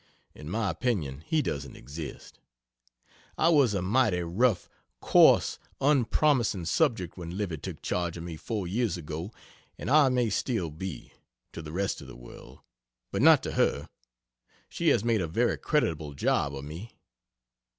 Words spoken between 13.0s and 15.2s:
but not to her. She has